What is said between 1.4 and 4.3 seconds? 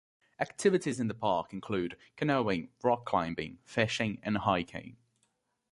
include canoeing, rock climbing, fishing,